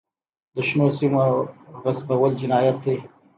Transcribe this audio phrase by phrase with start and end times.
[0.53, 1.23] د شنو سیمو
[1.83, 2.97] غصبول جنایت دی.